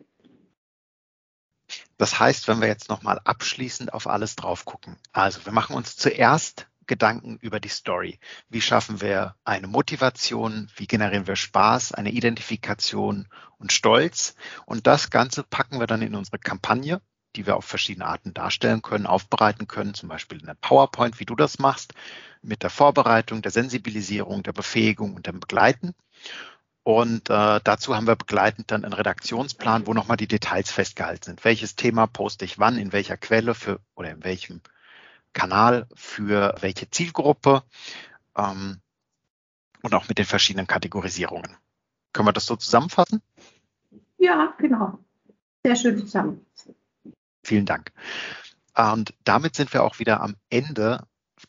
Das 1.99 2.19
heißt, 2.19 2.49
wenn 2.49 2.61
wir 2.61 2.69
jetzt 2.69 2.89
nochmal 2.89 3.21
abschließend 3.25 3.93
auf 3.93 4.07
alles 4.07 4.37
drauf 4.37 4.65
gucken. 4.65 4.97
Also 5.13 5.45
wir 5.45 5.53
machen 5.53 5.77
uns 5.77 5.97
zuerst 5.97 6.70
Gedanken 6.91 7.39
über 7.41 7.61
die 7.61 7.69
Story. 7.69 8.19
Wie 8.49 8.61
schaffen 8.61 9.01
wir 9.01 9.37
eine 9.45 9.69
Motivation? 9.69 10.69
Wie 10.75 10.89
generieren 10.89 11.29
wir 11.29 11.37
Spaß, 11.37 11.95
eine 11.95 12.11
Identifikation 12.11 13.29
und 13.59 13.73
Stolz? 13.73 14.35
Und 14.67 14.89
das 14.89 15.09
Ganze 15.09 15.45
packen 15.45 15.79
wir 15.79 15.87
dann 15.87 16.03
in 16.03 16.17
unsere 16.17 16.41
Kampagne, 16.41 17.01
die 17.37 17.47
wir 17.47 17.57
auf 17.57 17.65
verschiedene 17.65 18.07
Arten 18.07 18.35
darstellen 18.35 18.83
können, 18.83 19.07
aufbereiten 19.07 19.69
können, 19.69 19.95
zum 19.95 20.09
Beispiel 20.09 20.41
in 20.41 20.47
der 20.47 20.57
PowerPoint, 20.61 21.21
wie 21.21 21.25
du 21.27 21.37
das 21.37 21.61
machst, 21.61 21.95
mit 22.43 22.65
der 22.65 22.71
Vorbereitung, 22.71 23.41
der 23.41 23.53
Sensibilisierung, 23.53 24.43
der 24.43 24.53
Befähigung 24.53 25.15
und 25.15 25.29
dem 25.29 25.39
Begleiten. 25.39 25.95
Und 26.83 27.31
äh, 27.31 27.61
dazu 27.63 27.95
haben 27.95 28.09
wir 28.09 28.17
begleitend 28.17 28.73
dann 28.73 28.85
einen 28.85 28.95
Redaktionsplan, 28.95 29.87
wo 29.87 29.95
nochmal 29.95 30.17
die 30.17 30.27
Details 30.27 30.73
festgehalten 30.73 31.23
sind. 31.23 31.45
Welches 31.45 31.77
Thema 31.77 32.09
poste 32.09 32.45
ich 32.45 32.59
wann, 32.59 32.79
in 32.79 32.93
welcher 32.93 33.17
Quelle 33.17 33.55
für 33.55 33.79
oder 33.95 34.11
in 34.11 34.25
welchem 34.25 34.61
Kanal 35.33 35.87
für 35.95 36.55
welche 36.61 36.91
Zielgruppe 36.91 37.63
ähm, 38.37 38.81
und 39.83 39.95
auch 39.95 40.09
mit 40.09 40.19
den 40.19 40.27
verschiedenen 40.27 40.67
Kategorisierungen. 40.67 41.57
Können 42.13 42.29
wir 42.29 42.33
das 42.33 42.47
so 42.47 42.57
zusammenfassen? 42.57 43.23
Ja, 44.19 44.55
genau. 44.59 44.99
Sehr 45.65 45.77
schön 45.77 45.99
zusammen. 45.99 46.45
Vielen 47.43 47.67
Dank. 47.67 47.93
Und 48.77 49.15
damit 49.25 49.57
sind 49.57 49.73
wir 49.73 49.83
auch 49.83 49.99
wieder 49.99 50.21
am 50.21 50.37
Ende 50.49 51.07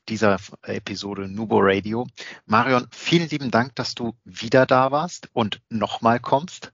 dieser 0.07 0.37
Episode 0.63 1.27
Nubo 1.27 1.59
Radio. 1.61 2.07
Marion, 2.45 2.87
vielen 2.91 3.29
lieben 3.29 3.51
Dank, 3.51 3.75
dass 3.75 3.93
du 3.93 4.15
wieder 4.23 4.65
da 4.65 4.91
warst 4.91 5.29
und 5.33 5.61
nochmal 5.69 6.19
kommst 6.19 6.71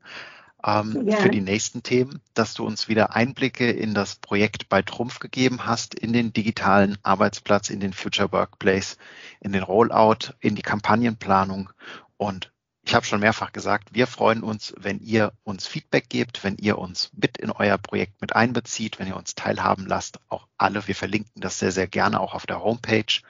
ähm, 0.67 1.07
ja. 1.07 1.17
für 1.17 1.29
die 1.29 1.41
nächsten 1.41 1.81
Themen, 1.81 2.21
dass 2.33 2.53
du 2.53 2.65
uns 2.65 2.89
wieder 2.89 3.15
Einblicke 3.15 3.71
in 3.71 3.93
das 3.93 4.15
Projekt 4.15 4.67
bei 4.67 4.81
Trumpf 4.81 5.19
gegeben 5.19 5.65
hast, 5.65 5.95
in 5.95 6.11
den 6.11 6.33
digitalen 6.33 6.97
Arbeitsplatz, 7.03 7.69
in 7.69 7.79
den 7.79 7.93
Future 7.93 8.31
Workplace, 8.33 8.97
in 9.39 9.53
den 9.53 9.63
Rollout, 9.63 10.33
in 10.41 10.55
die 10.55 10.61
Kampagnenplanung. 10.61 11.69
Und 12.17 12.51
ich 12.83 12.93
habe 12.93 13.05
schon 13.05 13.21
mehrfach 13.21 13.53
gesagt, 13.53 13.93
wir 13.93 14.07
freuen 14.07 14.43
uns, 14.43 14.73
wenn 14.77 14.99
ihr 14.99 15.33
uns 15.43 15.67
Feedback 15.67 16.09
gebt, 16.09 16.43
wenn 16.43 16.57
ihr 16.57 16.77
uns 16.77 17.11
mit 17.13 17.37
in 17.37 17.51
euer 17.51 17.77
Projekt 17.77 18.21
mit 18.21 18.35
einbezieht, 18.35 18.99
wenn 18.99 19.07
ihr 19.07 19.17
uns 19.17 19.35
teilhaben 19.35 19.85
lasst. 19.85 20.19
Auch 20.27 20.47
alle, 20.57 20.87
wir 20.87 20.95
verlinken 20.95 21.41
das 21.41 21.59
sehr, 21.59 21.71
sehr 21.71 21.87
gerne 21.87 22.19
auch 22.19 22.33
auf 22.33 22.45
der 22.45 22.61
Homepage. 22.61 23.21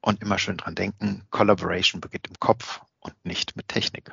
Und 0.00 0.22
immer 0.22 0.38
schön 0.38 0.56
dran 0.56 0.74
denken, 0.74 1.24
Collaboration 1.30 2.00
beginnt 2.00 2.28
im 2.28 2.38
Kopf 2.38 2.80
und 3.00 3.14
nicht 3.24 3.56
mit 3.56 3.68
Technik. 3.68 4.12